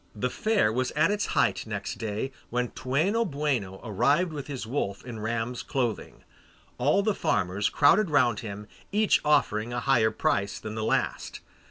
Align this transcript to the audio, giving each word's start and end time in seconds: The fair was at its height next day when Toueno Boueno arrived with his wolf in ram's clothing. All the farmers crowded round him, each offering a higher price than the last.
The 0.15 0.31
fair 0.31 0.73
was 0.73 0.89
at 0.93 1.11
its 1.11 1.27
height 1.37 1.67
next 1.67 1.99
day 1.99 2.31
when 2.49 2.69
Toueno 2.71 3.23
Boueno 3.23 3.79
arrived 3.83 4.33
with 4.33 4.47
his 4.47 4.65
wolf 4.65 5.05
in 5.05 5.19
ram's 5.19 5.61
clothing. 5.61 6.23
All 6.79 7.03
the 7.03 7.13
farmers 7.13 7.69
crowded 7.69 8.09
round 8.09 8.39
him, 8.39 8.67
each 8.91 9.21
offering 9.23 9.71
a 9.71 9.79
higher 9.81 10.09
price 10.09 10.57
than 10.59 10.73
the 10.73 10.83
last. 10.83 11.39